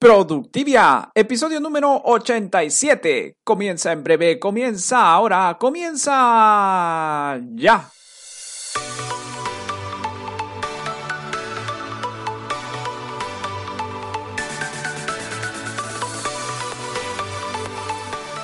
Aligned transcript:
Productivia, 0.00 1.10
episodio 1.14 1.60
número 1.60 1.92
87. 1.92 3.36
Comienza 3.44 3.92
en 3.92 4.02
breve, 4.02 4.38
comienza 4.38 5.12
ahora, 5.12 5.58
comienza 5.60 7.38
ya. 7.52 7.90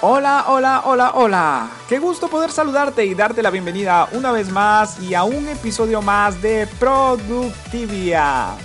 Hola, 0.03 0.45
hola, 0.49 0.83
hola, 0.85 1.13
hola. 1.15 1.71
Qué 1.89 1.99
gusto 1.99 2.29
poder 2.29 2.51
saludarte 2.51 3.07
y 3.07 3.15
darte 3.15 3.43
la 3.43 3.49
bienvenida 3.49 4.11
una 4.13 4.31
vez 4.31 4.51
más 4.53 5.01
y 5.01 5.15
a 5.15 5.25
un 5.25 5.49
episodio 5.49 6.03
más 6.03 6.43
de 6.43 6.69
Productivia. 6.79 8.59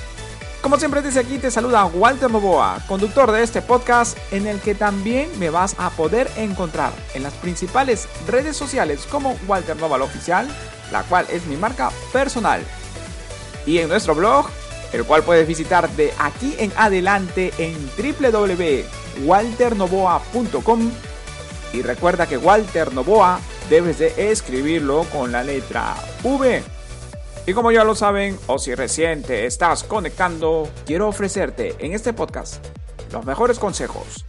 Como 0.62 0.78
siempre 0.78 1.02
desde 1.02 1.20
aquí 1.20 1.40
te 1.40 1.50
saluda 1.50 1.86
Walter 1.86 2.30
Novoa, 2.30 2.78
conductor 2.88 3.32
de 3.32 3.42
este 3.42 3.64
podcast 3.64 4.16
en 4.32 4.46
el 4.46 4.60
que 4.60 4.76
también 4.76 5.28
me 5.40 5.50
vas 5.50 5.76
a 5.80 5.90
poder 5.90 6.30
encontrar 6.38 6.94
en 7.16 7.24
las 7.24 7.34
principales 7.34 8.08
redes 8.28 8.58
sociales 8.58 9.08
como 9.10 9.36
Walter 9.48 9.76
Noval 9.78 10.04
Oficial, 10.04 10.48
la 10.92 11.02
cual 11.04 11.26
es 11.32 11.48
mi 11.48 11.58
marca 11.58 11.90
personal. 12.14 12.62
Y 13.66 13.80
en 13.80 13.90
nuestro 13.90 14.14
blog, 14.14 14.46
el 14.94 15.04
cual 15.04 15.24
puedes 15.24 15.48
visitar 15.48 15.90
de 15.90 16.14
aquí 16.20 16.56
en 16.60 16.72
adelante 16.76 17.52
en 17.58 17.76
www.walternovoa.com 17.98 20.92
y 21.74 21.82
recuerda 21.82 22.28
que 22.28 22.38
Walter 22.38 22.94
Novoa 22.94 23.40
debes 23.68 23.98
de 23.98 24.32
escribirlo 24.32 25.06
con 25.06 25.32
la 25.32 25.44
letra 25.44 25.96
V. 26.22 26.64
Y 27.48 27.54
como 27.54 27.72
ya 27.72 27.84
lo 27.84 27.96
saben, 27.96 28.38
o 28.46 28.60
si 28.60 28.76
recién 28.76 29.24
te 29.24 29.48
estás 29.48 29.84
conectando, 29.84 30.70
quiero 30.86 31.08
ofrecerte 31.08 31.76
en 31.80 31.94
este 31.94 32.14
podcast 32.14 32.64
los 33.12 33.26
mejores 33.26 33.58
consejos, 33.58 34.26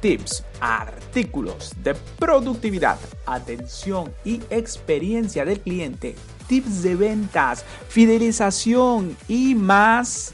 tips, 0.00 0.44
artículos 0.60 1.72
de 1.82 1.94
productividad, 2.20 2.98
atención 3.26 4.14
y 4.24 4.40
experiencia 4.48 5.44
del 5.44 5.58
cliente, 5.58 6.14
tips 6.46 6.84
de 6.84 6.94
ventas, 6.94 7.64
fidelización 7.88 9.16
y 9.26 9.56
más. 9.56 10.32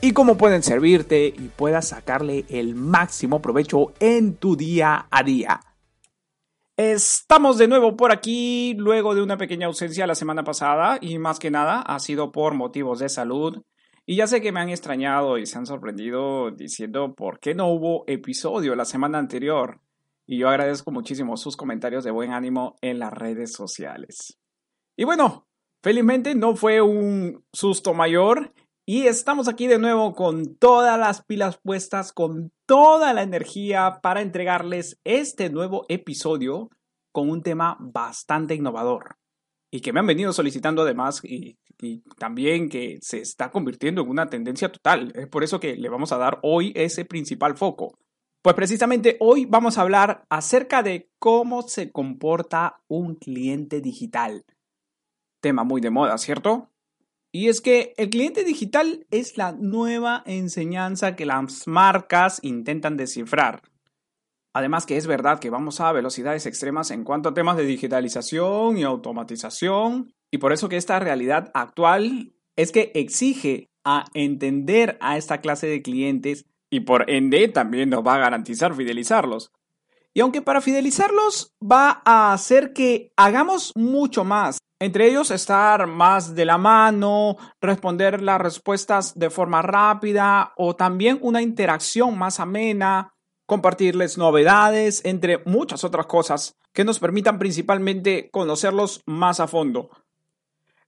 Y 0.00 0.12
cómo 0.12 0.36
pueden 0.36 0.62
servirte 0.62 1.26
y 1.26 1.50
puedas 1.54 1.88
sacarle 1.88 2.44
el 2.48 2.76
máximo 2.76 3.42
provecho 3.42 3.92
en 3.98 4.34
tu 4.36 4.56
día 4.56 5.08
a 5.10 5.22
día. 5.24 5.60
Estamos 6.82 7.58
de 7.58 7.68
nuevo 7.68 7.94
por 7.94 8.10
aquí 8.10 8.72
luego 8.78 9.14
de 9.14 9.20
una 9.20 9.36
pequeña 9.36 9.66
ausencia 9.66 10.06
la 10.06 10.14
semana 10.14 10.44
pasada 10.44 10.96
y 10.98 11.18
más 11.18 11.38
que 11.38 11.50
nada 11.50 11.82
ha 11.82 11.98
sido 11.98 12.32
por 12.32 12.54
motivos 12.54 13.00
de 13.00 13.10
salud. 13.10 13.62
Y 14.06 14.16
ya 14.16 14.26
sé 14.26 14.40
que 14.40 14.50
me 14.50 14.60
han 14.60 14.70
extrañado 14.70 15.36
y 15.36 15.44
se 15.44 15.58
han 15.58 15.66
sorprendido 15.66 16.50
diciendo 16.52 17.14
por 17.14 17.38
qué 17.38 17.54
no 17.54 17.68
hubo 17.68 18.04
episodio 18.06 18.74
la 18.76 18.86
semana 18.86 19.18
anterior. 19.18 19.82
Y 20.26 20.38
yo 20.38 20.48
agradezco 20.48 20.90
muchísimo 20.90 21.36
sus 21.36 21.54
comentarios 21.54 22.02
de 22.02 22.12
buen 22.12 22.32
ánimo 22.32 22.78
en 22.80 22.98
las 22.98 23.12
redes 23.12 23.52
sociales. 23.52 24.38
Y 24.96 25.04
bueno, 25.04 25.46
felizmente 25.82 26.34
no 26.34 26.56
fue 26.56 26.80
un 26.80 27.44
susto 27.52 27.92
mayor 27.92 28.54
y 28.92 29.06
estamos 29.06 29.46
aquí 29.46 29.68
de 29.68 29.78
nuevo 29.78 30.16
con 30.16 30.56
todas 30.56 30.98
las 30.98 31.24
pilas 31.24 31.60
puestas, 31.62 32.12
con 32.12 32.50
toda 32.66 33.12
la 33.12 33.22
energía 33.22 34.00
para 34.02 34.20
entregarles 34.20 34.98
este 35.04 35.48
nuevo 35.48 35.86
episodio 35.88 36.70
con 37.12 37.30
un 37.30 37.40
tema 37.40 37.76
bastante 37.78 38.56
innovador 38.56 39.16
y 39.70 39.80
que 39.80 39.92
me 39.92 40.00
han 40.00 40.08
venido 40.08 40.32
solicitando 40.32 40.82
además 40.82 41.22
y, 41.22 41.56
también 42.18 42.68
que 42.68 42.98
se 43.00 43.20
está 43.20 43.52
convirtiendo 43.52 44.02
en 44.02 44.08
una 44.08 44.26
tendencia 44.26 44.72
total. 44.72 45.12
Es 45.14 45.28
por 45.28 45.44
eso 45.44 45.60
que 45.60 45.76
le 45.76 45.88
vamos 45.88 46.10
a 46.10 46.18
dar 46.18 46.40
hoy 46.42 46.72
ese 46.74 47.04
principal 47.04 47.56
foco. 47.56 47.96
Pues 48.42 48.56
precisamente 48.56 49.16
hoy 49.20 49.44
vamos 49.44 49.78
a 49.78 49.82
hablar 49.82 50.24
acerca 50.30 50.82
de 50.82 51.08
cómo 51.20 51.62
se 51.62 51.92
comporta 51.92 52.80
un 52.88 53.14
cliente 53.14 53.80
digital. 53.80 54.44
Tema 55.40 55.62
muy 55.62 55.80
de 55.80 55.90
moda, 55.90 56.18
¿cierto? 56.18 56.69
Y 57.32 57.48
es 57.48 57.60
que 57.60 57.94
el 57.96 58.10
cliente 58.10 58.44
digital 58.44 59.06
es 59.10 59.36
la 59.36 59.52
nueva 59.52 60.22
enseñanza 60.26 61.14
que 61.14 61.26
las 61.26 61.66
marcas 61.66 62.40
intentan 62.42 62.96
descifrar. 62.96 63.62
Además 64.52 64.84
que 64.84 64.96
es 64.96 65.06
verdad 65.06 65.38
que 65.38 65.50
vamos 65.50 65.80
a 65.80 65.92
velocidades 65.92 66.46
extremas 66.46 66.90
en 66.90 67.04
cuanto 67.04 67.28
a 67.28 67.34
temas 67.34 67.56
de 67.56 67.64
digitalización 67.64 68.76
y 68.76 68.82
automatización, 68.82 70.12
y 70.32 70.38
por 70.38 70.52
eso 70.52 70.68
que 70.68 70.76
esta 70.76 70.98
realidad 70.98 71.50
actual 71.54 72.32
es 72.56 72.72
que 72.72 72.90
exige 72.94 73.70
a 73.84 74.06
entender 74.12 74.98
a 75.00 75.16
esta 75.16 75.40
clase 75.40 75.68
de 75.68 75.82
clientes 75.82 76.46
y 76.68 76.80
por 76.80 77.10
ende 77.10 77.48
también 77.48 77.90
nos 77.90 78.06
va 78.06 78.16
a 78.16 78.18
garantizar 78.18 78.74
fidelizarlos. 78.74 79.52
Y 80.14 80.20
aunque 80.20 80.42
para 80.42 80.60
fidelizarlos 80.60 81.54
va 81.62 82.02
a 82.04 82.32
hacer 82.32 82.72
que 82.72 83.12
hagamos 83.16 83.72
mucho 83.76 84.24
más 84.24 84.58
entre 84.82 85.06
ellos 85.06 85.30
estar 85.30 85.86
más 85.86 86.34
de 86.34 86.46
la 86.46 86.56
mano, 86.56 87.36
responder 87.60 88.22
las 88.22 88.40
respuestas 88.40 89.16
de 89.18 89.28
forma 89.28 89.60
rápida 89.60 90.54
o 90.56 90.74
también 90.74 91.18
una 91.20 91.42
interacción 91.42 92.16
más 92.16 92.40
amena, 92.40 93.12
compartirles 93.44 94.16
novedades, 94.16 95.04
entre 95.04 95.42
muchas 95.44 95.84
otras 95.84 96.06
cosas 96.06 96.56
que 96.72 96.84
nos 96.84 96.98
permitan 96.98 97.38
principalmente 97.38 98.30
conocerlos 98.32 99.02
más 99.04 99.38
a 99.38 99.48
fondo. 99.48 99.90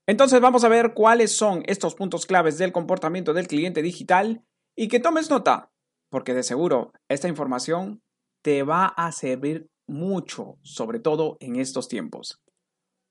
Entonces 0.07 0.41
vamos 0.41 0.65
a 0.65 0.69
ver 0.69 0.95
cuáles 0.95 1.37
son 1.37 1.63
estos 1.67 1.95
puntos 1.95 2.25
claves 2.25 2.57
del 2.57 2.73
comportamiento 2.73 3.35
del 3.35 3.47
cliente 3.47 3.83
digital 3.83 4.43
y 4.75 4.89
que 4.89 5.01
tomes 5.01 5.29
nota, 5.29 5.71
porque 6.09 6.33
de 6.33 6.45
seguro 6.45 6.93
esta 7.09 7.29
información 7.29 8.01
te 8.43 8.63
va 8.63 8.87
a 8.87 9.13
servir 9.13 9.71
mucho, 9.87 10.59
sobre 10.63 10.99
todo 10.99 11.37
en 11.41 11.57
estos 11.57 11.89
tiempos. 11.89 12.41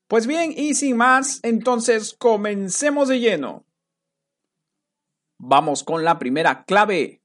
Pues 0.08 0.26
bien, 0.26 0.52
y 0.54 0.74
sin 0.74 0.96
más, 0.96 1.40
entonces 1.42 2.14
comencemos 2.18 3.08
de 3.08 3.18
lleno. 3.20 3.64
Vamos 5.38 5.82
con 5.82 6.04
la 6.04 6.18
primera 6.18 6.64
clave. 6.64 7.22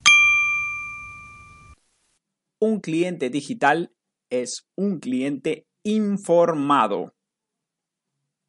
Un 2.59 2.79
cliente 2.79 3.29
digital 3.29 3.93
es 4.29 4.67
un 4.75 4.99
cliente 4.99 5.67
informado. 5.83 7.13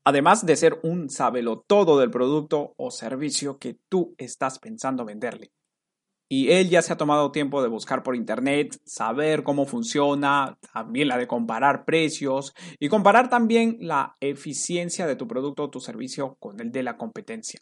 Además 0.05 0.47
de 0.47 0.57
ser 0.57 0.81
un 0.83 1.09
todo 1.67 1.99
del 1.99 2.11
producto 2.11 2.75
o 2.79 2.91
servicio 2.91 3.59
que 3.59 3.79
tú 3.91 4.15
estás 4.17 4.59
pensando 4.59 5.05
venderle. 5.05 5.53
Y 6.31 6.51
él 6.51 6.69
ya 6.69 6.83
se 6.83 6.93
ha 6.93 6.97
tomado 6.99 7.33
tiempo 7.33 7.63
de 7.63 7.69
buscar 7.69 8.03
por 8.03 8.15
internet, 8.15 8.79
saber 8.85 9.43
cómo 9.43 9.65
funciona, 9.65 10.59
también 10.75 11.09
la 11.09 11.17
de 11.17 11.27
comparar 11.27 11.87
precios 11.87 12.55
y 12.79 12.89
comparar 12.89 13.31
también 13.31 13.79
la 13.81 14.17
eficiencia 14.21 15.07
de 15.07 15.17
tu 15.17 15.27
producto 15.27 15.65
o 15.65 15.71
tu 15.71 15.81
servicio 15.81 16.37
con 16.39 16.61
el 16.61 16.71
de 16.71 16.83
la 16.83 16.99
competencia. 16.99 17.61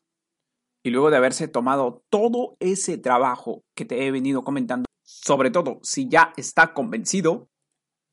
Y 0.84 0.90
luego 0.90 1.10
de 1.10 1.16
haberse 1.16 1.46
tomado 1.46 2.02
todo 2.10 2.56
ese 2.58 2.98
trabajo 2.98 3.62
que 3.76 3.84
te 3.84 4.04
he 4.04 4.10
venido 4.10 4.42
comentando, 4.42 4.86
sobre 5.04 5.50
todo 5.50 5.78
si 5.82 6.08
ya 6.08 6.32
está 6.36 6.74
convencido, 6.74 7.48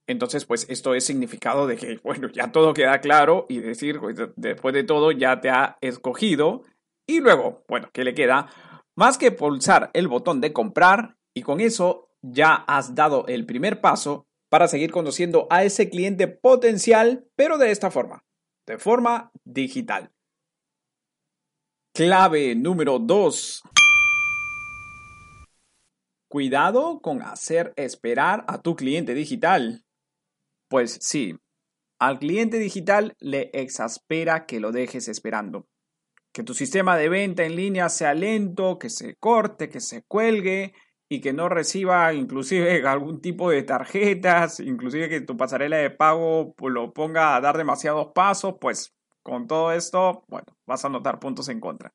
entonces 0.08 0.46
pues 0.46 0.68
esto 0.70 0.94
es 0.94 1.03
significado 1.03 1.66
de 1.66 1.78
que, 1.78 2.00
bueno, 2.03 2.30
ya 2.30 2.52
todo 2.52 2.74
queda 2.74 3.00
claro 3.00 3.47
y 3.50 3.59
decir, 3.59 4.00
pues, 4.00 4.18
después 4.35 4.75
de 4.75 4.84
todo 4.84 5.12
ya 5.12 5.41
te 5.41 5.50
ha 5.50 5.78
escogido 5.81 6.62
y 7.08 7.20
luego, 7.22 7.64
bueno, 7.68 7.90
¿qué 7.91 8.03
le 8.03 8.14
queda? 8.14 8.47
Más 8.96 9.18
que 9.18 9.31
pulsar 9.31 9.90
el 9.94 10.08
botón 10.08 10.40
de 10.40 10.54
comprar 10.54 11.18
y 11.34 11.42
con 11.42 11.59
eso 11.59 12.12
ya 12.22 12.54
has 12.54 12.94
dado 12.94 13.26
el 13.28 13.46
primer 13.46 13.81
paso 13.81 14.28
para 14.50 14.68
seguir 14.68 14.92
conociendo 14.92 15.48
a 15.50 15.64
ese 15.64 15.90
cliente 15.90 16.28
potencial, 16.28 17.28
pero 17.36 17.58
de 17.58 17.72
esta 17.72 17.90
forma, 17.90 18.24
de 18.68 18.78
forma 18.78 19.32
digital. 19.44 20.12
Clave 21.96 22.53
número 22.53 23.00
2. 23.00 23.64
Cuidado 26.30 27.00
con 27.02 27.23
hacer 27.23 27.73
esperar 27.76 28.46
a 28.47 28.62
tu 28.62 28.76
cliente 28.76 29.16
digital. 29.16 29.84
Pues 30.70 31.00
sí, 31.02 31.35
al 32.00 32.20
cliente 32.20 32.59
digital 32.59 33.16
le 33.20 33.50
exaspera 33.53 34.46
que 34.46 34.59
lo 34.59 34.72
dejes 34.72 35.08
esperando 35.08 35.67
que 36.34 36.44
tu 36.44 36.53
sistema 36.53 36.97
de 36.97 37.09
venta 37.09 37.44
en 37.44 37.56
línea 37.56 37.88
sea 37.90 38.14
lento, 38.14 38.80
que 38.80 38.90
se 38.90 39.16
corte, 39.16 39.70
que 39.70 39.80
se 39.80 40.03
cuelgue 40.03 40.74
y 41.08 41.22
que 41.22 41.32
no 41.32 41.47
reciba 41.47 42.12
inclusive 42.14 42.82
algún 42.88 43.22
tipo 43.22 43.52
de 43.52 43.64
tarjetas, 43.64 44.59
inclusive 44.59 45.09
que 45.09 45.22
tu 45.22 45.38
pasarela 45.38 45.78
de 45.78 45.91
pago 45.91 46.56
pues, 46.56 46.74
lo 46.74 46.91
ponga 46.91 47.35
a 47.35 47.41
dar 47.41 47.58
demasiados 47.58 48.08
pasos, 48.14 48.56
pues 48.59 48.96
con 49.22 49.47
todo 49.47 49.72
esto, 49.72 50.26
bueno, 50.28 50.47
vas 50.66 50.84
a 50.84 50.90
notar 50.90 51.20
puntos 51.20 51.47
en 51.50 51.59
contra. 51.59 51.94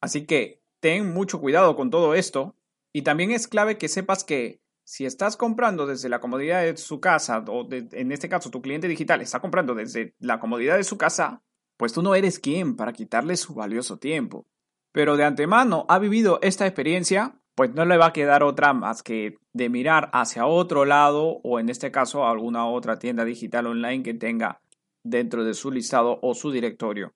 Así 0.00 0.26
que 0.26 0.62
ten 0.80 1.12
mucho 1.12 1.40
cuidado 1.40 1.76
con 1.76 1.90
todo 1.90 2.14
esto 2.14 2.56
y 2.92 3.02
también 3.02 3.30
es 3.30 3.46
clave 3.46 3.76
que 3.76 3.88
sepas 3.88 4.24
que 4.24 4.60
si 4.84 5.06
estás 5.06 5.36
comprando 5.36 5.86
desde 5.86 6.08
la 6.08 6.20
comodidad 6.20 6.62
de 6.62 6.76
su 6.76 7.00
casa, 7.00 7.44
o 7.48 7.66
en 7.70 8.12
este 8.12 8.28
caso 8.28 8.50
tu 8.50 8.60
cliente 8.60 8.88
digital 8.88 9.20
está 9.20 9.40
comprando 9.40 9.74
desde 9.74 10.14
la 10.18 10.40
comodidad 10.40 10.76
de 10.76 10.84
su 10.84 10.98
casa, 10.98 11.42
pues 11.76 11.92
tú 11.92 12.02
no 12.02 12.14
eres 12.14 12.38
quien 12.38 12.76
para 12.76 12.92
quitarle 12.92 13.36
su 13.36 13.54
valioso 13.54 13.98
tiempo. 13.98 14.46
Pero 14.92 15.16
de 15.16 15.24
antemano 15.24 15.86
ha 15.88 15.98
vivido 15.98 16.38
esta 16.42 16.66
experiencia 16.66 17.40
pues 17.54 17.72
no 17.72 17.84
le 17.84 17.96
va 17.96 18.06
a 18.06 18.12
quedar 18.12 18.42
otra 18.42 18.72
más 18.72 19.02
que 19.02 19.38
de 19.52 19.68
mirar 19.68 20.10
hacia 20.12 20.46
otro 20.46 20.84
lado 20.84 21.40
o 21.42 21.60
en 21.60 21.68
este 21.68 21.90
caso 21.90 22.26
alguna 22.26 22.66
otra 22.66 22.98
tienda 22.98 23.24
digital 23.24 23.66
online 23.66 24.02
que 24.02 24.14
tenga 24.14 24.60
dentro 25.04 25.44
de 25.44 25.54
su 25.54 25.70
listado 25.70 26.18
o 26.22 26.34
su 26.34 26.50
directorio. 26.50 27.14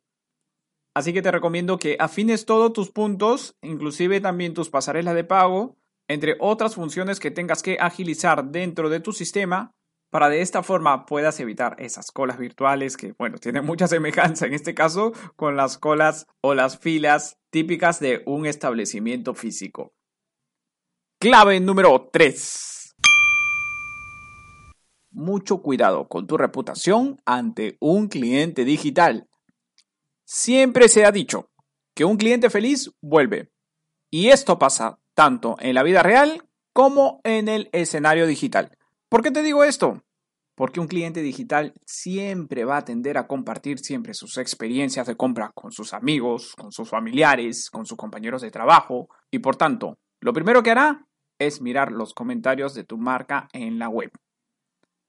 Así 0.95 1.13
que 1.13 1.23
te 1.23 1.31
recomiendo 1.31 1.79
que 1.79 1.97
afines 1.99 2.45
todos 2.45 2.73
tus 2.73 2.91
puntos, 2.91 3.57
inclusive 3.63 4.21
también 4.21 4.55
tus 4.55 4.71
pasarelas 4.71 5.15
de 5.15 5.25
pago, 5.25 5.77
entre 6.09 6.37
otras 6.41 6.75
funciones 6.75 7.21
que 7.21 7.31
tengas 7.31 7.63
que 7.63 7.77
agilizar 7.81 8.45
dentro 8.51 8.89
de 8.89 9.01
tu 9.01 9.13
sistema 9.13 9.75
para 10.11 10.29
de 10.29 10.41
esta 10.41 10.63
forma 10.63 11.07
puedas 11.07 11.39
evitar 11.41 11.77
esas 11.79 12.11
colas 12.11 12.39
virtuales 12.39 12.97
que, 12.97 13.13
bueno, 13.19 13.39
tienen 13.39 13.65
mucha 13.65 13.89
semejanza 13.89 14.47
en 14.47 14.55
este 14.55 14.75
caso 14.75 15.13
con 15.37 15.57
las 15.57 15.79
colas 15.79 16.27
o 16.41 16.55
las 16.55 16.79
filas 16.79 17.39
típicas 17.51 18.01
de 18.01 18.23
un 18.27 18.47
establecimiento 18.47 19.35
físico. 19.35 19.93
Clave 21.21 21.61
número 21.61 22.09
3. 22.13 22.95
Mucho 25.11 25.61
cuidado 25.63 26.09
con 26.09 26.27
tu 26.27 26.37
reputación 26.37 27.21
ante 27.27 27.77
un 27.81 28.09
cliente 28.09 28.65
digital. 28.65 29.29
Siempre 30.25 30.89
se 30.89 31.05
ha 31.05 31.13
dicho 31.13 31.51
que 31.95 32.05
un 32.05 32.17
cliente 32.17 32.51
feliz 32.51 32.93
vuelve. 33.01 33.51
Y 34.11 34.29
esto 34.29 34.59
pasa 34.59 35.01
tanto 35.15 35.57
en 35.59 35.75
la 35.75 35.83
vida 35.83 36.03
real 36.03 36.49
como 36.73 37.21
en 37.25 37.49
el 37.49 37.69
escenario 37.73 38.27
digital. 38.27 38.78
¿Por 39.09 39.23
qué 39.23 39.31
te 39.31 39.43
digo 39.43 39.65
esto? 39.65 40.03
Porque 40.55 40.81
un 40.81 40.87
cliente 40.87 41.23
digital 41.23 41.73
siempre 41.87 42.65
va 42.65 42.79
a 42.79 42.85
tender 42.85 43.17
a 43.17 43.27
compartir 43.27 43.79
siempre 43.79 44.13
sus 44.13 44.37
experiencias 44.37 45.07
de 45.07 45.17
compra 45.17 45.51
con 45.55 45.73
sus 45.73 45.95
amigos, 45.95 46.55
con 46.55 46.73
sus 46.73 46.91
familiares, 46.91 47.71
con 47.71 47.87
sus 47.87 47.97
compañeros 47.97 48.43
de 48.43 48.51
trabajo 48.51 49.09
y 49.31 49.39
por 49.39 49.57
tanto, 49.57 49.99
lo 50.21 50.35
primero 50.35 50.63
que 50.63 50.73
hará 50.73 51.07
es 51.39 51.63
mirar 51.63 51.91
los 51.91 52.13
comentarios 52.13 52.75
de 52.75 52.85
tu 52.85 52.99
marca 52.99 53.49
en 53.53 53.79
la 53.79 53.89
web. 53.89 54.11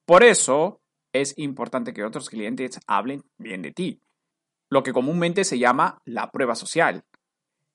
Por 0.06 0.24
eso 0.24 0.82
es 1.12 1.38
importante 1.38 1.92
que 1.92 2.06
otros 2.06 2.30
clientes 2.30 2.80
hablen 2.88 3.24
bien 3.38 3.62
de 3.64 3.74
ti, 3.74 4.02
lo 4.70 4.82
que 4.82 4.94
comúnmente 4.94 5.44
se 5.44 5.60
llama 5.60 6.00
la 6.06 6.32
prueba 6.32 6.56
social. 6.56 7.04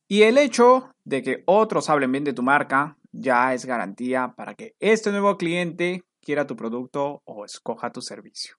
Y 0.09 0.23
el 0.23 0.39
hecho 0.39 0.95
de 1.05 1.23
que 1.23 1.43
otros 1.47 1.91
hablen 1.91 2.13
bien 2.13 2.25
de 2.25 2.33
tu 2.33 2.43
marca 2.43 2.97
ya 3.13 3.53
es 3.53 3.67
garantía 3.67 4.35
para 4.37 4.55
que 4.55 4.75
este 4.81 5.11
nuevo 5.11 5.37
cliente 5.37 6.05
quiera 6.25 6.47
tu 6.47 6.57
producto 6.57 7.23
o 7.25 7.45
escoja 7.45 7.93
tu 7.93 8.01
servicio. 8.01 8.57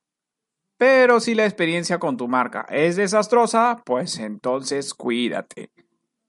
Pero 0.78 1.20
si 1.20 1.36
la 1.36 1.46
experiencia 1.46 2.00
con 2.00 2.18
tu 2.18 2.28
marca 2.28 2.66
es 2.70 2.96
desastrosa, 2.98 3.82
pues 3.86 4.20
entonces 4.20 4.94
cuídate, 4.94 5.72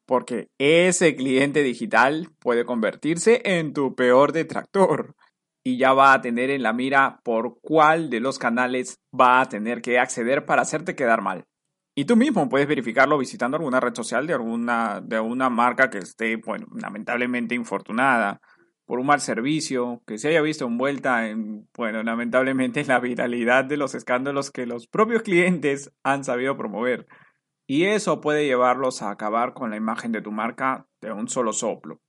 porque 0.06 0.48
ese 0.58 1.16
cliente 1.16 1.62
digital 1.62 2.28
puede 2.38 2.64
convertirse 2.64 3.42
en 3.44 3.72
tu 3.72 3.94
peor 3.94 4.32
detractor 4.32 5.16
y 5.64 5.78
ya 5.78 5.92
va 5.92 6.12
a 6.12 6.20
tener 6.20 6.50
en 6.50 6.62
la 6.62 6.72
mira 6.72 7.20
por 7.24 7.58
cuál 7.60 8.08
de 8.08 8.20
los 8.20 8.38
canales 8.38 9.00
va 9.12 9.40
a 9.40 9.48
tener 9.48 9.82
que 9.82 9.98
acceder 9.98 10.46
para 10.46 10.62
hacerte 10.62 10.94
quedar 10.94 11.22
mal. 11.22 11.44
Y 11.96 12.04
tú 12.04 12.14
mismo 12.14 12.48
puedes 12.48 12.68
verificarlo 12.68 13.18
visitando 13.18 13.56
alguna 13.56 13.80
red 13.80 13.94
social 13.94 14.28
de 14.28 14.34
alguna 14.34 15.00
de 15.02 15.18
una 15.18 15.50
marca 15.50 15.90
que 15.90 15.98
esté, 15.98 16.36
bueno, 16.36 16.66
lamentablemente 16.74 17.56
infortunada 17.56 18.40
por 18.86 19.00
un 19.00 19.06
mal 19.06 19.20
servicio, 19.20 20.02
que 20.06 20.16
se 20.16 20.28
haya 20.28 20.40
visto 20.40 20.64
envuelta 20.64 21.28
en, 21.28 21.68
bueno, 21.76 22.02
lamentablemente 22.02 22.80
en 22.80 22.86
la 22.88 23.00
viralidad 23.00 23.64
de 23.64 23.76
los 23.76 23.94
escándalos 23.94 24.50
que 24.50 24.64
los 24.64 24.86
propios 24.86 25.22
clientes 25.22 25.92
han 26.02 26.24
sabido 26.24 26.56
promover. 26.56 27.06
Y 27.68 27.84
eso 27.86 28.20
puede 28.20 28.46
llevarlos 28.46 29.02
a 29.02 29.10
acabar 29.10 29.52
con 29.52 29.70
la 29.70 29.76
imagen 29.76 30.12
de 30.12 30.22
tu 30.22 30.30
marca 30.30 30.86
de 31.00 31.12
un 31.12 31.28
solo 31.28 31.52
soplo. 31.52 32.00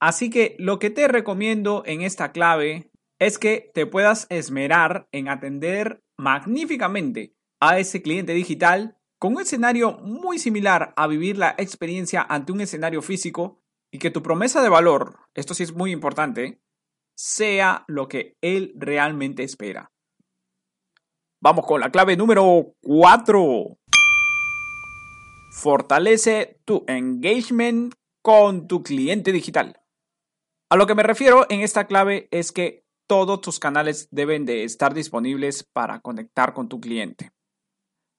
Así 0.00 0.30
que 0.30 0.54
lo 0.60 0.78
que 0.78 0.90
te 0.90 1.08
recomiendo 1.08 1.82
en 1.84 2.02
esta 2.02 2.30
clave 2.30 2.92
es 3.18 3.38
que 3.40 3.72
te 3.74 3.84
puedas 3.84 4.28
esmerar 4.30 5.08
en 5.10 5.28
atender 5.28 6.04
magníficamente 6.16 7.34
a 7.60 7.80
ese 7.80 8.02
cliente 8.02 8.32
digital 8.32 8.96
con 9.18 9.34
un 9.34 9.42
escenario 9.42 9.98
muy 9.98 10.38
similar 10.38 10.92
a 10.96 11.08
vivir 11.08 11.36
la 11.36 11.56
experiencia 11.58 12.24
ante 12.28 12.52
un 12.52 12.60
escenario 12.60 13.02
físico 13.02 13.60
y 13.90 13.98
que 13.98 14.10
tu 14.10 14.22
promesa 14.22 14.62
de 14.62 14.68
valor, 14.68 15.18
esto 15.34 15.54
sí 15.54 15.62
es 15.62 15.74
muy 15.74 15.92
importante, 15.92 16.60
sea 17.16 17.84
lo 17.88 18.08
que 18.08 18.36
él 18.40 18.72
realmente 18.76 19.42
espera. 19.42 19.90
Vamos 21.40 21.66
con 21.66 21.80
la 21.80 21.90
clave 21.90 22.16
número 22.16 22.74
4. 22.82 23.78
Fortalece 25.52 26.60
tu 26.64 26.84
engagement 26.86 27.94
con 28.22 28.66
tu 28.66 28.82
cliente 28.82 29.32
digital. 29.32 29.80
A 30.70 30.76
lo 30.76 30.86
que 30.86 30.94
me 30.94 31.02
refiero 31.02 31.46
en 31.48 31.60
esta 31.60 31.86
clave 31.86 32.28
es 32.30 32.52
que 32.52 32.84
todos 33.08 33.40
tus 33.40 33.58
canales 33.58 34.08
deben 34.10 34.44
de 34.44 34.64
estar 34.64 34.92
disponibles 34.94 35.64
para 35.64 36.00
conectar 36.00 36.52
con 36.52 36.68
tu 36.68 36.78
cliente. 36.80 37.30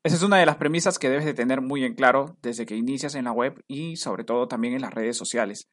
Esa 0.01 0.15
es 0.15 0.23
una 0.23 0.37
de 0.37 0.45
las 0.45 0.55
premisas 0.55 0.97
que 0.97 1.09
debes 1.09 1.25
de 1.25 1.33
tener 1.33 1.59
muy 1.59 1.83
en 1.83 1.93
claro 1.93 2.37
desde 2.41 2.65
que 2.65 2.77
inicias 2.77 3.15
en 3.15 3.25
la 3.25 3.33
web 3.33 3.63
y 3.67 3.97
sobre 3.97 4.23
todo 4.23 4.47
también 4.47 4.73
en 4.73 4.81
las 4.81 4.93
redes 4.93 5.17
sociales. 5.17 5.67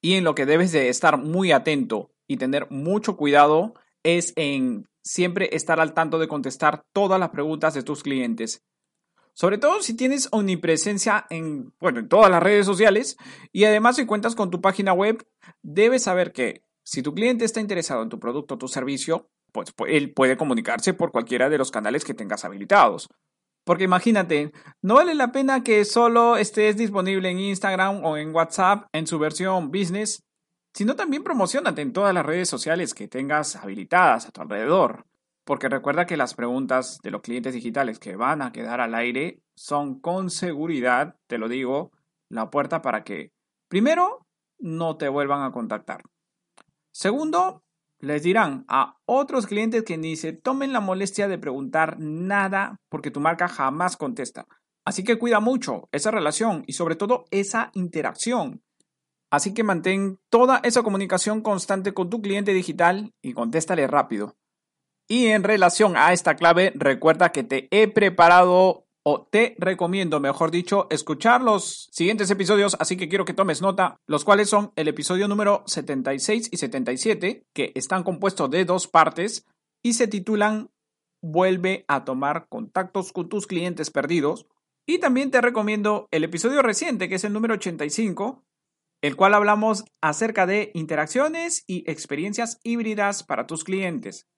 Y 0.00 0.14
en 0.14 0.22
lo 0.22 0.36
que 0.36 0.46
debes 0.46 0.70
de 0.70 0.88
estar 0.88 1.18
muy 1.18 1.50
atento 1.50 2.12
y 2.28 2.36
tener 2.36 2.70
mucho 2.70 3.16
cuidado 3.16 3.74
es 4.04 4.32
en 4.36 4.88
siempre 5.02 5.50
estar 5.56 5.80
al 5.80 5.94
tanto 5.94 6.20
de 6.20 6.28
contestar 6.28 6.84
todas 6.92 7.18
las 7.18 7.30
preguntas 7.30 7.74
de 7.74 7.82
tus 7.82 8.04
clientes. 8.04 8.62
Sobre 9.34 9.58
todo 9.58 9.82
si 9.82 9.96
tienes 9.96 10.28
omnipresencia 10.30 11.26
en, 11.28 11.72
bueno, 11.80 11.98
en 11.98 12.08
todas 12.08 12.30
las 12.30 12.42
redes 12.42 12.66
sociales 12.66 13.16
y 13.52 13.64
además 13.64 13.96
si 13.96 14.06
cuentas 14.06 14.36
con 14.36 14.50
tu 14.50 14.60
página 14.60 14.92
web, 14.92 15.26
debes 15.62 16.04
saber 16.04 16.32
que 16.32 16.62
si 16.84 17.02
tu 17.02 17.14
cliente 17.14 17.44
está 17.44 17.60
interesado 17.60 18.02
en 18.02 18.10
tu 18.10 18.20
producto 18.20 18.54
o 18.54 18.58
tu 18.58 18.68
servicio, 18.68 19.28
pues 19.52 19.74
él 19.88 20.12
puede 20.12 20.36
comunicarse 20.36 20.94
por 20.94 21.10
cualquiera 21.10 21.48
de 21.48 21.58
los 21.58 21.72
canales 21.72 22.04
que 22.04 22.14
tengas 22.14 22.44
habilitados. 22.44 23.08
Porque 23.70 23.84
imagínate, 23.84 24.50
no 24.82 24.96
vale 24.96 25.14
la 25.14 25.30
pena 25.30 25.62
que 25.62 25.84
solo 25.84 26.36
estés 26.36 26.76
disponible 26.76 27.30
en 27.30 27.38
Instagram 27.38 28.04
o 28.04 28.16
en 28.16 28.34
WhatsApp 28.34 28.88
en 28.92 29.06
su 29.06 29.16
versión 29.20 29.70
business, 29.70 30.24
sino 30.74 30.96
también 30.96 31.22
promocionate 31.22 31.80
en 31.80 31.92
todas 31.92 32.12
las 32.12 32.26
redes 32.26 32.48
sociales 32.48 32.94
que 32.94 33.06
tengas 33.06 33.54
habilitadas 33.54 34.26
a 34.26 34.32
tu 34.32 34.40
alrededor. 34.40 35.06
Porque 35.44 35.68
recuerda 35.68 36.04
que 36.04 36.16
las 36.16 36.34
preguntas 36.34 36.98
de 37.04 37.12
los 37.12 37.20
clientes 37.20 37.54
digitales 37.54 38.00
que 38.00 38.16
van 38.16 38.42
a 38.42 38.50
quedar 38.50 38.80
al 38.80 38.92
aire 38.92 39.40
son 39.54 40.00
con 40.00 40.30
seguridad, 40.30 41.14
te 41.28 41.38
lo 41.38 41.48
digo, 41.48 41.92
la 42.28 42.50
puerta 42.50 42.82
para 42.82 43.04
que, 43.04 43.30
primero, 43.68 44.26
no 44.58 44.96
te 44.96 45.08
vuelvan 45.08 45.44
a 45.44 45.52
contactar. 45.52 46.02
Segundo, 46.90 47.62
les 48.00 48.22
dirán 48.22 48.64
a 48.68 48.98
otros 49.04 49.46
clientes 49.46 49.84
que 49.84 49.98
ni 49.98 50.16
se 50.16 50.32
tomen 50.32 50.72
la 50.72 50.80
molestia 50.80 51.28
de 51.28 51.38
preguntar 51.38 51.96
nada 51.98 52.80
porque 52.88 53.10
tu 53.10 53.20
marca 53.20 53.48
jamás 53.48 53.96
contesta. 53.96 54.46
Así 54.84 55.04
que 55.04 55.18
cuida 55.18 55.40
mucho 55.40 55.88
esa 55.92 56.10
relación 56.10 56.64
y 56.66 56.72
sobre 56.72 56.96
todo 56.96 57.24
esa 57.30 57.70
interacción. 57.74 58.62
Así 59.30 59.54
que 59.54 59.62
mantén 59.62 60.18
toda 60.28 60.60
esa 60.64 60.82
comunicación 60.82 61.40
constante 61.40 61.94
con 61.94 62.10
tu 62.10 62.20
cliente 62.20 62.52
digital 62.52 63.12
y 63.22 63.32
contéstale 63.32 63.86
rápido. 63.86 64.36
Y 65.06 65.26
en 65.28 65.44
relación 65.44 65.96
a 65.96 66.12
esta 66.12 66.36
clave, 66.36 66.72
recuerda 66.74 67.30
que 67.30 67.44
te 67.44 67.68
he 67.70 67.88
preparado 67.88 68.86
o 69.02 69.26
te 69.30 69.54
recomiendo, 69.58 70.20
mejor 70.20 70.50
dicho, 70.50 70.86
escuchar 70.90 71.40
los 71.40 71.88
siguientes 71.92 72.30
episodios, 72.30 72.76
así 72.78 72.96
que 72.96 73.08
quiero 73.08 73.24
que 73.24 73.34
tomes 73.34 73.62
nota, 73.62 73.96
los 74.06 74.24
cuales 74.24 74.48
son 74.48 74.72
el 74.76 74.88
episodio 74.88 75.26
número 75.28 75.62
76 75.66 76.48
y 76.52 76.56
77, 76.56 77.46
que 77.54 77.72
están 77.74 78.02
compuestos 78.02 78.50
de 78.50 78.64
dos 78.64 78.88
partes 78.88 79.46
y 79.82 79.94
se 79.94 80.06
titulan 80.06 80.70
Vuelve 81.22 81.84
a 81.86 82.04
tomar 82.04 82.46
contactos 82.48 83.12
con 83.12 83.28
tus 83.28 83.46
clientes 83.46 83.90
perdidos. 83.90 84.46
Y 84.86 84.98
también 84.98 85.30
te 85.30 85.40
recomiendo 85.40 86.08
el 86.10 86.24
episodio 86.24 86.62
reciente, 86.62 87.08
que 87.08 87.16
es 87.16 87.24
el 87.24 87.32
número 87.32 87.54
85, 87.54 88.42
el 89.02 89.16
cual 89.16 89.34
hablamos 89.34 89.84
acerca 90.00 90.46
de 90.46 90.70
interacciones 90.74 91.64
y 91.66 91.88
experiencias 91.90 92.58
híbridas 92.64 93.22
para 93.22 93.46
tus 93.46 93.64
clientes. 93.64 94.28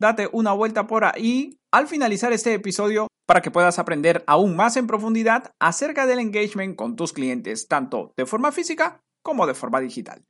Date 0.00 0.30
una 0.32 0.54
vuelta 0.54 0.86
por 0.86 1.04
ahí 1.04 1.60
al 1.70 1.86
finalizar 1.86 2.32
este 2.32 2.54
episodio 2.54 3.06
para 3.26 3.42
que 3.42 3.50
puedas 3.50 3.78
aprender 3.78 4.24
aún 4.26 4.56
más 4.56 4.78
en 4.78 4.86
profundidad 4.86 5.52
acerca 5.60 6.06
del 6.06 6.20
engagement 6.20 6.74
con 6.74 6.96
tus 6.96 7.12
clientes, 7.12 7.68
tanto 7.68 8.14
de 8.16 8.24
forma 8.24 8.50
física 8.50 9.02
como 9.22 9.46
de 9.46 9.52
forma 9.52 9.78
digital. 9.78 10.24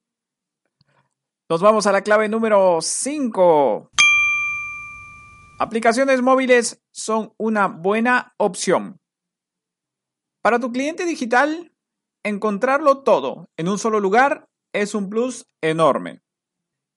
Nos 1.49 1.63
vamos 1.63 1.87
a 1.87 1.93
la 1.93 2.03
clave 2.03 2.29
número 2.29 2.81
5. 2.83 3.91
Aplicaciones 5.61 6.21
móviles 6.21 6.83
son 6.91 7.33
una 7.39 7.69
buena 7.69 8.35
opción. 8.39 8.99
Para 10.43 10.59
tu 10.59 10.73
cliente 10.73 11.07
digital, 11.07 11.73
encontrarlo 12.25 13.05
todo 13.05 13.49
en 13.57 13.69
un 13.69 13.79
solo 13.79 14.01
lugar 14.01 14.49
es 14.73 14.97
un 14.97 15.09
plus 15.09 15.47
enorme. 15.61 16.23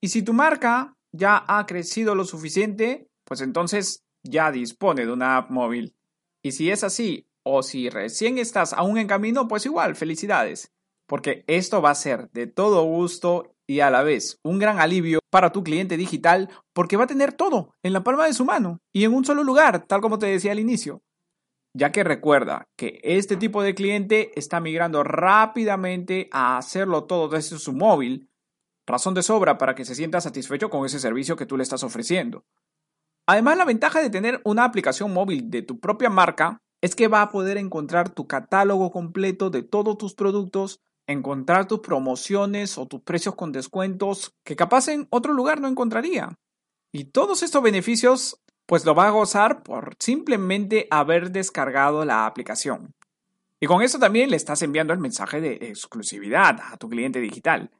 Y 0.00 0.08
si 0.08 0.24
tu 0.24 0.32
marca 0.32 0.93
ya 1.14 1.44
ha 1.46 1.64
crecido 1.66 2.14
lo 2.14 2.24
suficiente, 2.24 3.08
pues 3.24 3.40
entonces 3.40 4.04
ya 4.24 4.50
dispone 4.50 5.06
de 5.06 5.12
una 5.12 5.36
app 5.36 5.50
móvil. 5.50 5.94
Y 6.42 6.52
si 6.52 6.70
es 6.70 6.82
así, 6.82 7.28
o 7.44 7.62
si 7.62 7.88
recién 7.88 8.38
estás 8.38 8.72
aún 8.72 8.98
en 8.98 9.06
camino, 9.06 9.46
pues 9.46 9.64
igual, 9.64 9.94
felicidades. 9.94 10.72
porque 11.06 11.44
esto 11.46 11.82
va 11.82 11.90
a 11.90 11.94
ser 11.94 12.30
de 12.30 12.46
todo 12.46 12.82
gusto 12.84 13.54
y 13.66 13.80
a 13.80 13.90
la 13.90 14.02
vez 14.02 14.40
un 14.42 14.58
gran 14.58 14.80
alivio 14.80 15.20
para 15.30 15.52
tu 15.52 15.62
cliente 15.62 15.98
digital 15.98 16.48
porque 16.72 16.96
va 16.96 17.04
a 17.04 17.06
tener 17.06 17.34
todo 17.34 17.74
en 17.82 17.92
la 17.92 18.02
palma 18.02 18.24
de 18.24 18.32
su 18.32 18.46
mano 18.46 18.80
y 18.90 19.04
en 19.04 19.12
un 19.12 19.24
solo 19.24 19.44
lugar, 19.44 19.86
tal 19.86 20.00
como 20.00 20.18
te 20.18 20.26
decía 20.26 20.52
al 20.52 20.60
inicio. 20.60 21.02
Ya 21.74 21.92
que 21.92 22.04
recuerda 22.04 22.68
que 22.76 23.00
este 23.02 23.36
tipo 23.36 23.62
de 23.62 23.74
cliente 23.74 24.32
está 24.34 24.60
migrando 24.60 25.04
rápidamente 25.04 26.28
a 26.32 26.56
hacerlo 26.56 27.04
todo 27.04 27.28
desde 27.28 27.58
su 27.58 27.74
móvil, 27.74 28.30
razón 28.86 29.14
de 29.14 29.22
sobra 29.22 29.58
para 29.58 29.74
que 29.74 29.84
se 29.84 29.94
sienta 29.94 30.20
satisfecho 30.20 30.70
con 30.70 30.84
ese 30.84 30.98
servicio 30.98 31.36
que 31.36 31.46
tú 31.46 31.56
le 31.56 31.62
estás 31.62 31.82
ofreciendo. 31.84 32.44
Además, 33.26 33.56
la 33.56 33.64
ventaja 33.64 34.00
de 34.00 34.10
tener 34.10 34.40
una 34.44 34.64
aplicación 34.64 35.12
móvil 35.12 35.50
de 35.50 35.62
tu 35.62 35.80
propia 35.80 36.10
marca 36.10 36.60
es 36.82 36.94
que 36.94 37.08
va 37.08 37.22
a 37.22 37.30
poder 37.30 37.56
encontrar 37.56 38.10
tu 38.10 38.26
catálogo 38.26 38.90
completo 38.90 39.48
de 39.50 39.62
todos 39.62 39.96
tus 39.96 40.14
productos 40.14 40.80
encontrar 41.06 41.66
tus 41.66 41.80
promociones 41.80 42.78
o 42.78 42.86
tus 42.86 43.02
precios 43.02 43.34
con 43.34 43.52
descuentos 43.52 44.34
que 44.44 44.56
capaz 44.56 44.88
en 44.88 45.06
otro 45.10 45.32
lugar 45.32 45.60
no 45.60 45.68
encontraría. 45.68 46.38
Y 46.92 47.04
todos 47.04 47.42
estos 47.42 47.62
beneficios 47.62 48.40
pues 48.66 48.86
lo 48.86 48.94
va 48.94 49.08
a 49.08 49.10
gozar 49.10 49.62
por 49.62 49.94
simplemente 49.98 50.86
haber 50.90 51.30
descargado 51.32 52.04
la 52.04 52.24
aplicación. 52.24 52.94
Y 53.60 53.66
con 53.66 53.82
eso 53.82 53.98
también 53.98 54.30
le 54.30 54.36
estás 54.36 54.62
enviando 54.62 54.92
el 54.92 55.00
mensaje 55.00 55.40
de 55.40 55.54
exclusividad 55.68 56.58
a 56.72 56.76
tu 56.78 56.88
cliente 56.88 57.20
digital, 57.20 57.70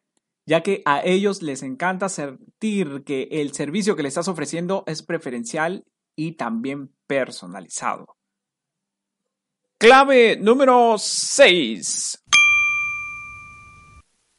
ya 0.46 0.62
que 0.62 0.82
a 0.84 1.02
ellos 1.04 1.42
les 1.42 1.62
encanta 1.62 2.08
sentir 2.08 3.02
que 3.04 3.28
el 3.30 3.52
servicio 3.52 3.96
que 3.96 4.02
le 4.02 4.08
estás 4.08 4.28
ofreciendo 4.28 4.84
es 4.86 5.02
preferencial 5.02 5.84
y 6.16 6.32
también 6.32 6.94
personalizado. 7.06 8.16
Clave 9.78 10.36
número 10.36 10.96
6. 10.98 12.22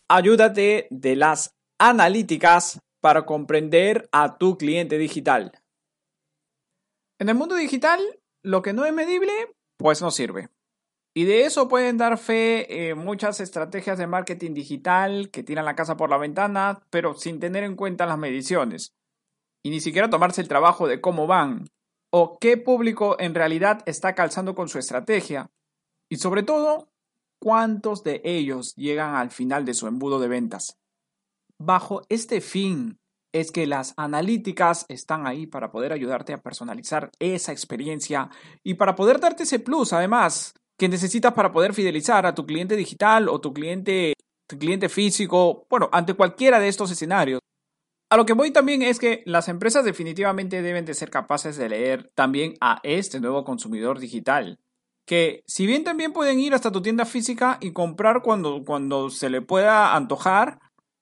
Ayúdate 0.08 0.88
de 0.92 1.16
las 1.16 1.56
analíticas 1.78 2.80
para 3.02 3.26
comprender 3.26 4.08
a 4.12 4.38
tu 4.38 4.58
cliente 4.58 4.98
digital. 4.98 5.52
En 7.20 7.30
el 7.30 7.36
mundo 7.36 7.56
digital, 7.56 8.00
lo 8.44 8.62
que 8.62 8.74
no 8.74 8.86
es 8.86 8.94
medible, 8.94 9.32
pues 9.78 10.02
no 10.02 10.12
sirve. 10.12 10.50
Y 11.18 11.24
de 11.24 11.46
eso 11.46 11.70
pueden 11.70 11.96
dar 11.98 12.18
fe 12.18 12.90
eh, 12.90 12.94
muchas 12.94 13.40
estrategias 13.40 13.98
de 13.98 14.06
marketing 14.06 14.54
digital 14.54 15.30
que 15.32 15.44
tiran 15.44 15.64
la 15.64 15.74
casa 15.74 15.96
por 15.96 16.10
la 16.10 16.18
ventana, 16.18 16.82
pero 16.90 17.14
sin 17.14 17.40
tener 17.40 17.64
en 17.64 17.78
cuenta 17.78 18.06
las 18.06 18.18
mediciones. 18.18 18.94
Y 19.64 19.70
ni 19.70 19.80
siquiera 19.80 20.10
tomarse 20.10 20.42
el 20.42 20.50
trabajo 20.50 20.88
de 20.90 21.00
cómo 21.00 21.26
van 21.26 21.70
o 22.12 22.38
qué 22.38 22.58
público 22.58 23.16
en 23.18 23.34
realidad 23.34 23.82
está 23.86 24.14
calzando 24.14 24.56
con 24.56 24.68
su 24.68 24.78
estrategia. 24.78 25.50
Y 26.10 26.18
sobre 26.18 26.44
todo, 26.44 26.90
cuántos 27.40 28.04
de 28.04 28.22
ellos 28.26 28.76
llegan 28.76 29.16
al 29.16 29.32
final 29.32 29.64
de 29.64 29.74
su 29.74 29.88
embudo 29.88 30.20
de 30.20 30.28
ventas. 30.28 30.78
Bajo 31.58 32.02
este 32.10 32.42
fin 32.42 33.00
es 33.32 33.52
que 33.52 33.68
las 33.68 33.94
analíticas 33.96 34.86
están 34.90 35.28
ahí 35.28 35.48
para 35.48 35.72
poder 35.72 35.94
ayudarte 35.94 36.34
a 36.34 36.42
personalizar 36.42 37.10
esa 37.20 37.54
experiencia 37.54 38.30
y 38.64 38.74
para 38.74 38.96
poder 38.96 39.22
darte 39.22 39.44
ese 39.44 39.60
plus, 39.60 39.94
además, 39.94 40.54
que 40.78 40.90
necesitas 40.90 41.34
para 41.34 41.52
poder 41.52 41.74
fidelizar 41.74 42.26
a 42.26 42.36
tu 42.36 42.46
cliente 42.46 42.76
digital 42.76 43.30
o 43.30 43.40
tu 43.40 43.54
cliente, 43.54 44.14
tu 44.48 44.58
cliente 44.58 44.90
físico, 44.90 45.66
bueno, 45.70 45.90
ante 45.92 46.14
cualquiera 46.14 46.60
de 46.60 46.68
estos 46.68 46.92
escenarios. 46.92 47.40
A 48.10 48.18
lo 48.18 48.26
que 48.26 48.34
voy 48.34 48.52
también 48.52 48.82
es 48.82 49.00
que 49.00 49.24
las 49.26 49.48
empresas 49.48 49.84
definitivamente 49.84 50.62
deben 50.62 50.86
de 50.86 50.94
ser 50.94 51.10
capaces 51.10 51.58
de 51.58 51.70
leer 51.70 52.12
también 52.14 52.54
a 52.62 52.80
este 52.84 53.20
nuevo 53.20 53.44
consumidor 53.44 54.00
digital 54.00 54.60
que 55.06 55.44
si 55.46 55.68
bien 55.68 55.84
también 55.84 56.14
pueden 56.14 56.40
ir 56.40 56.54
hasta 56.54 56.72
tu 56.72 56.82
tienda 56.82 57.06
física 57.06 57.58
y 57.62 57.72
comprar 57.72 58.22
cuando, 58.22 58.64
cuando 58.66 59.10
se 59.10 59.30
le 59.30 59.42
pueda 59.42 59.96
antojar, 59.96 60.60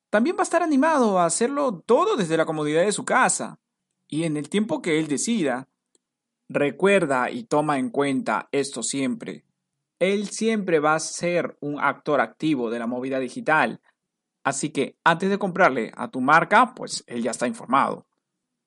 también 0.09 0.35
va 0.35 0.41
a 0.41 0.43
estar 0.43 0.61
animado 0.61 1.19
a 1.19 1.25
hacerlo 1.25 1.81
todo 1.85 2.15
desde 2.15 2.37
la 2.37 2.45
comodidad 2.45 2.83
de 2.83 2.91
su 2.91 3.05
casa 3.05 3.59
y 4.07 4.25
en 4.25 4.37
el 4.37 4.49
tiempo 4.49 4.81
que 4.81 4.99
él 4.99 5.07
decida. 5.07 5.69
Recuerda 6.49 7.31
y 7.31 7.45
toma 7.45 7.79
en 7.79 7.89
cuenta 7.89 8.49
esto 8.51 8.83
siempre. 8.83 9.45
Él 10.03 10.27
siempre 10.27 10.79
va 10.79 10.95
a 10.95 10.99
ser 10.99 11.55
un 11.61 11.79
actor 11.79 12.19
activo 12.19 12.69
de 12.69 12.77
la 12.77 12.87
movida 12.87 13.19
digital. 13.19 13.79
Así 14.43 14.69
que 14.69 14.97
antes 15.05 15.29
de 15.29 15.37
comprarle 15.37 15.93
a 15.95 16.09
tu 16.09 16.19
marca, 16.19 16.73
pues 16.75 17.05
él 17.07 17.23
ya 17.23 17.31
está 17.31 17.47
informado. 17.47 18.05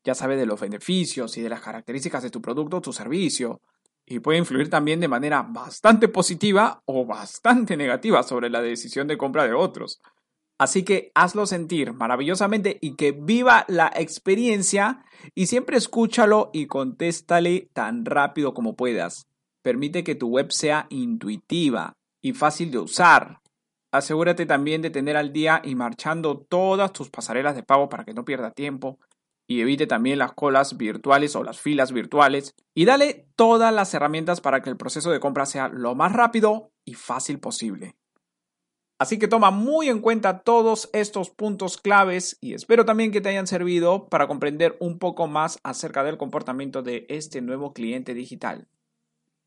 Ya 0.03 0.15
sabe 0.15 0.37
de 0.37 0.47
los 0.47 0.59
beneficios 0.59 1.37
y 1.37 1.43
de 1.43 1.51
las 1.51 1.61
características 1.61 2.23
de 2.23 2.31
tu 2.31 2.41
producto 2.41 2.81
tu 2.81 2.91
servicio 2.91 3.61
y 4.07 4.21
puede 4.21 4.39
influir 4.39 4.71
también 4.71 4.99
de 4.99 5.09
manera 5.09 5.43
bastante 5.43 6.09
positiva 6.09 6.81
o 6.87 7.05
bastante 7.05 7.77
negativa 7.77 8.23
sobre 8.23 8.49
la 8.49 8.63
decisión 8.63 9.07
de 9.07 9.19
compra 9.19 9.45
de 9.47 9.53
otros. 9.53 10.01
Así 10.59 10.85
que 10.85 11.11
hazlo 11.15 11.45
sentir 11.45 11.93
maravillosamente 11.93 12.79
y 12.81 12.97
que 12.97 13.13
viva 13.13 13.67
la 13.69 13.93
experiencia 13.95 15.05
y 15.35 15.49
siempre 15.49 15.77
escúchalo 15.77 16.49
y 16.55 16.67
contéstale 16.67 17.69
tan 17.75 18.07
rápido 18.07 18.55
como 18.55 18.75
puedas. 18.75 19.26
Permite 19.67 20.05
que 20.05 20.15
tu 20.15 20.29
web 20.29 20.53
sea 20.53 20.87
intuitiva 20.91 21.97
y 22.23 22.35
fácil 22.35 22.71
de 22.71 22.79
usar. 22.79 23.41
Asegúrate 23.91 24.47
también 24.47 24.81
de 24.81 24.91
tener 24.91 25.17
al 25.17 25.33
día 25.33 25.61
y 25.65 25.75
marchando 25.75 26.39
todas 26.39 26.93
tus 26.93 27.11
pasarelas 27.11 27.57
de 27.57 27.65
pago 27.65 27.89
para 27.89 28.05
que 28.05 28.15
no 28.15 28.25
pierda 28.25 28.53
tiempo 28.53 29.01
y 29.49 29.61
evite 29.61 29.89
también 29.89 30.21
las 30.21 30.35
colas 30.35 30.77
virtuales 30.77 31.35
o 31.35 31.43
las 31.43 31.59
filas 31.59 31.91
virtuales 31.91 32.55
y 32.77 32.85
dale 32.85 33.27
todas 33.35 33.75
las 33.75 33.93
herramientas 33.93 34.41
para 34.41 34.63
que 34.63 34.71
el 34.71 34.77
proceso 34.77 35.11
de 35.11 35.19
compra 35.19 35.47
sea 35.47 35.67
lo 35.67 35.97
más 35.97 36.13
rápido 36.13 36.71
y 36.85 36.95
fácil 36.95 37.41
posible. 37.41 37.97
Así 39.01 39.19
que 39.19 39.27
toma 39.27 39.51
muy 39.51 39.89
en 39.89 39.99
cuenta 39.99 40.43
todos 40.45 40.89
estos 40.93 41.31
puntos 41.31 41.77
claves 41.77 42.39
y 42.41 42.55
espero 42.55 42.85
también 42.85 43.11
que 43.11 43.21
te 43.21 43.31
hayan 43.31 43.49
servido 43.49 44.07
para 44.07 44.29
comprender 44.29 44.77
un 44.79 45.01
poco 45.01 45.27
más 45.27 45.59
acerca 45.65 46.05
del 46.05 46.19
comportamiento 46.19 46.83
de 46.83 47.05
este 47.09 47.43
nuevo 47.43 47.73
cliente 47.73 48.15
digital, 48.15 48.69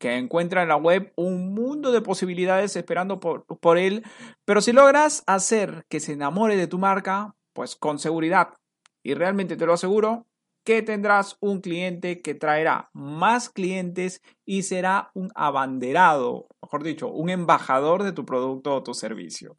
que 0.00 0.16
encuentra 0.16 0.62
en 0.62 0.68
la 0.68 0.76
web 0.76 1.12
un 1.14 1.54
mundo 1.54 1.92
de 1.92 2.00
posibilidades 2.00 2.74
esperando 2.74 3.20
por, 3.20 3.44
por 3.44 3.76
él, 3.76 4.02
pero 4.46 4.62
si 4.62 4.72
logras 4.72 5.22
hacer 5.26 5.84
que 5.88 6.00
se 6.00 6.14
enamore 6.14 6.56
de 6.56 6.66
tu 6.66 6.78
marca, 6.78 7.36
pues 7.52 7.76
con 7.76 7.98
seguridad 7.98 8.54
y 9.02 9.14
realmente 9.14 9.56
te 9.56 9.66
lo 9.66 9.74
aseguro 9.74 10.26
que 10.64 10.82
tendrás 10.82 11.36
un 11.40 11.60
cliente 11.60 12.22
que 12.22 12.34
traerá 12.34 12.90
más 12.92 13.50
clientes 13.50 14.22
y 14.46 14.62
será 14.62 15.10
un 15.14 15.30
abanderado, 15.34 16.48
mejor 16.62 16.82
dicho, 16.82 17.08
un 17.08 17.28
embajador 17.30 18.02
de 18.02 18.12
tu 18.12 18.24
producto 18.24 18.74
o 18.74 18.82
tu 18.82 18.94
servicio. 18.94 19.58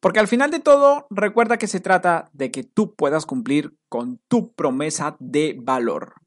Porque 0.00 0.20
al 0.20 0.28
final 0.28 0.50
de 0.50 0.60
todo, 0.60 1.06
recuerda 1.10 1.58
que 1.58 1.66
se 1.66 1.80
trata 1.80 2.28
de 2.32 2.50
que 2.50 2.64
tú 2.64 2.94
puedas 2.94 3.24
cumplir 3.24 3.76
con 3.88 4.20
tu 4.28 4.52
promesa 4.52 5.16
de 5.20 5.56
valor. 5.58 6.21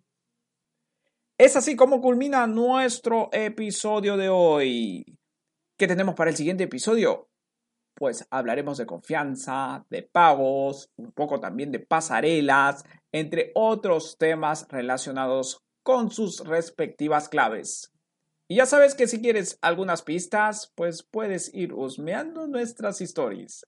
Es 1.37 1.55
así 1.55 1.75
como 1.75 2.01
culmina 2.01 2.47
nuestro 2.47 3.29
episodio 3.31 4.17
de 4.17 4.29
hoy. 4.29 5.17
¿Qué 5.77 5.87
tenemos 5.87 6.15
para 6.15 6.29
el 6.29 6.37
siguiente 6.37 6.63
episodio? 6.63 7.29
pues 7.95 8.27
hablaremos 8.29 8.77
de 8.77 8.85
confianza, 8.85 9.85
de 9.89 10.03
pagos, 10.03 10.91
un 10.97 11.11
poco 11.13 11.39
también 11.39 11.71
de 11.71 11.79
pasarelas, 11.79 12.83
entre 13.11 13.51
otros 13.55 14.17
temas 14.17 14.67
relacionados 14.69 15.63
con 15.81 16.11
sus 16.11 16.41
respectivas 16.45 17.29
claves. 17.29 17.93
Y 18.47 18.57
ya 18.57 18.65
sabes 18.65 18.93
que 18.93 19.07
si 19.07 19.21
quieres 19.21 19.57
algunas 19.61 20.03
pistas, 20.03 20.71
pues 20.75 21.03
puedes 21.03 21.53
ir 21.53 21.73
husmeando 21.73 22.47
nuestras 22.47 23.01
historias. 23.01 23.65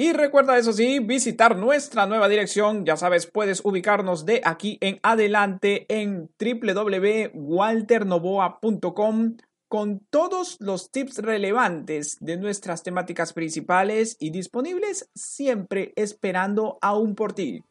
Y 0.00 0.12
recuerda, 0.14 0.56
eso 0.56 0.72
sí, 0.72 0.98
visitar 0.98 1.58
nuestra 1.58 2.06
nueva 2.06 2.26
dirección. 2.26 2.86
Ya 2.86 2.96
sabes, 2.96 3.26
puedes 3.26 3.62
ubicarnos 3.62 4.24
de 4.24 4.40
aquí 4.46 4.78
en 4.80 4.98
adelante 5.02 5.84
en 5.90 6.30
www.walternovoa.com 6.40 9.36
con 9.68 10.00
todos 10.08 10.56
los 10.58 10.90
tips 10.90 11.18
relevantes 11.18 12.16
de 12.20 12.38
nuestras 12.38 12.82
temáticas 12.82 13.34
principales 13.34 14.16
y 14.18 14.30
disponibles 14.30 15.10
siempre 15.14 15.92
esperando 15.96 16.78
aún 16.80 17.14
por 17.14 17.34
ti. 17.34 17.62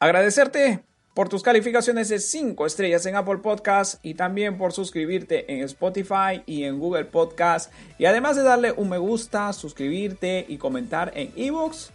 Agradecerte 0.00 0.86
por 1.14 1.28
tus 1.28 1.42
calificaciones 1.42 2.08
de 2.08 2.18
5 2.18 2.64
estrellas 2.64 3.04
en 3.06 3.16
Apple 3.16 3.38
Podcast 3.38 4.04
y 4.04 4.14
también 4.14 4.56
por 4.56 4.72
suscribirte 4.72 5.52
en 5.52 5.62
Spotify 5.64 6.42
y 6.46 6.64
en 6.64 6.78
Google 6.78 7.04
Podcast 7.04 7.72
y 7.98 8.06
además 8.06 8.36
de 8.36 8.42
darle 8.42 8.72
un 8.72 8.88
me 8.88 8.98
gusta, 8.98 9.52
suscribirte 9.52 10.46
y 10.48 10.56
comentar 10.56 11.12
en 11.14 11.32
ebooks, 11.36 11.90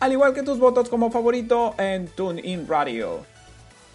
al 0.00 0.12
igual 0.12 0.32
que 0.32 0.42
tus 0.42 0.58
votos 0.58 0.88
como 0.88 1.10
favorito 1.10 1.74
en 1.78 2.08
TuneIn 2.08 2.66
Radio. 2.66 3.20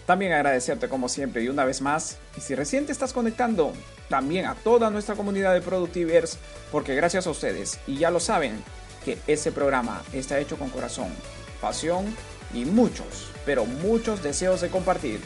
También 0.06 0.32
agradecerte 0.32 0.88
como 0.88 1.10
siempre 1.10 1.44
y 1.44 1.50
una 1.50 1.66
vez 1.66 1.82
más, 1.82 2.18
y 2.38 2.42
si 2.42 2.56
recién 2.56 2.86
te 2.86 2.94
estás 2.94 3.12
conectando, 3.12 3.74
también 4.10 4.46
a 4.46 4.56
toda 4.56 4.90
nuestra 4.90 5.16
comunidad 5.16 5.54
de 5.54 5.62
Productivers, 5.62 6.38
porque 6.72 6.96
gracias 6.96 7.28
a 7.28 7.32
ustedes, 7.32 7.78
y 7.88 7.98
ya 7.98 8.10
lo 8.10 8.22
saben, 8.22 8.64
que 9.04 9.18
ese 9.28 9.52
programa 9.52 10.02
está 10.14 10.40
hecho 10.40 10.58
con 10.58 10.70
corazón, 10.70 11.10
pasión 11.60 12.06
y 12.54 12.66
muchos, 12.66 13.32
pero 13.46 13.66
muchos 13.66 14.24
deseos 14.24 14.62
de 14.62 14.70
compartir. 14.70 15.20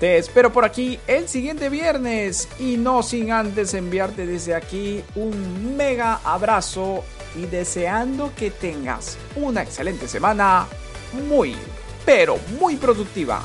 Te 0.00 0.18
espero 0.18 0.52
por 0.52 0.64
aquí 0.64 0.98
el 1.06 1.28
siguiente 1.28 1.68
viernes 1.68 2.48
y 2.58 2.76
no 2.76 3.02
sin 3.02 3.30
antes 3.30 3.74
enviarte 3.74 4.26
desde 4.26 4.54
aquí 4.54 5.04
un 5.14 5.76
mega 5.76 6.20
abrazo 6.24 7.04
y 7.36 7.46
deseando 7.46 8.32
que 8.36 8.50
tengas 8.50 9.16
una 9.36 9.62
excelente 9.62 10.08
semana 10.08 10.66
muy, 11.28 11.54
pero 12.04 12.38
muy 12.58 12.76
productiva. 12.76 13.42